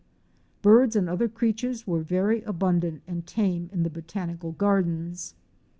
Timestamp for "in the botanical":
3.71-4.51